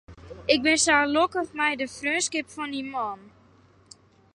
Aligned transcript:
Ik 0.53 0.59
bin 0.65 0.77
sa 0.85 0.95
lokkich 1.15 1.51
mei 1.57 1.73
de 1.79 1.87
freonskip 1.97 2.47
fan 2.55 2.71
dy 2.75 2.83
man. 2.93 3.19